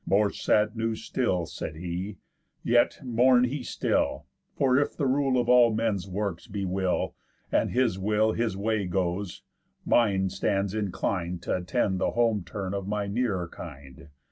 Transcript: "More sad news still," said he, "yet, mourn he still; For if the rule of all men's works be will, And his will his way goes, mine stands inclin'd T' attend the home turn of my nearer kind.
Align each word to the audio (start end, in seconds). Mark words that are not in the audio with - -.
"More 0.07 0.31
sad 0.31 0.75
news 0.75 1.03
still," 1.03 1.45
said 1.45 1.75
he, 1.75 2.17
"yet, 2.63 3.01
mourn 3.03 3.43
he 3.43 3.61
still; 3.61 4.25
For 4.55 4.75
if 4.79 4.97
the 4.97 5.05
rule 5.05 5.39
of 5.39 5.47
all 5.47 5.71
men's 5.75 6.07
works 6.07 6.47
be 6.47 6.65
will, 6.65 7.13
And 7.51 7.69
his 7.69 7.99
will 7.99 8.31
his 8.31 8.57
way 8.57 8.87
goes, 8.87 9.43
mine 9.85 10.29
stands 10.31 10.73
inclin'd 10.73 11.43
T' 11.43 11.51
attend 11.51 11.99
the 11.99 12.11
home 12.13 12.43
turn 12.43 12.73
of 12.73 12.87
my 12.87 13.05
nearer 13.05 13.47
kind. 13.47 14.07